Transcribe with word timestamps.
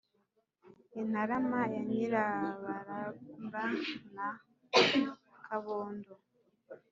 i 0.99 1.01
ntarama 1.07 1.61
ya 1.73 1.81
nyirabaramba 1.87 3.63
na 4.15 4.27
kabondo 5.45 6.13